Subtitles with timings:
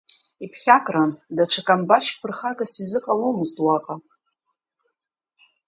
[0.45, 3.95] Иԥхьакран, даҽа камбашьк ԥырхагас изыҟаломызт уаҟа.